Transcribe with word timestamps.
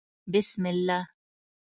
_بسم 0.31 0.63
الله. 0.73 1.01